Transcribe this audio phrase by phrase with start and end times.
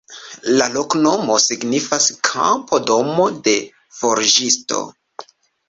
[0.61, 3.55] La loknomo signifas: kampo-domo-de
[4.01, 4.85] forĝisto.